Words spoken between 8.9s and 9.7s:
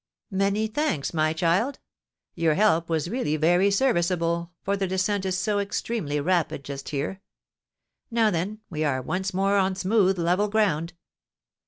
once more